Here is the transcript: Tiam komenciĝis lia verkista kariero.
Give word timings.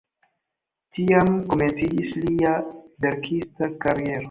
Tiam 0.99 1.29
komenciĝis 1.51 2.17
lia 2.23 2.55
verkista 3.07 3.73
kariero. 3.87 4.19